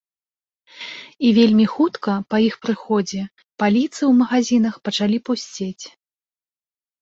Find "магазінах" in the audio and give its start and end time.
4.23-4.75